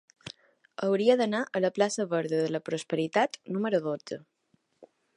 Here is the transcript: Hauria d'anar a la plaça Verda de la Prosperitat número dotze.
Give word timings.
Hauria 0.87 1.17
d'anar 1.19 1.41
a 1.45 1.61
la 1.67 1.71
plaça 1.77 2.07
Verda 2.15 2.41
de 2.47 2.49
la 2.57 2.65
Prosperitat 2.71 3.41
número 3.59 3.87
dotze. 3.91 4.23